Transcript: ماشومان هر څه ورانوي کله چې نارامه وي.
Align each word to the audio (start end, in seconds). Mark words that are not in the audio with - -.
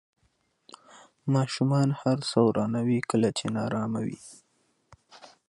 ماشومان 1.35 1.89
هر 2.01 2.17
څه 2.29 2.37
ورانوي 2.47 2.99
کله 3.09 3.29
چې 3.37 3.45
نارامه 3.57 4.01
وي. 4.07 4.19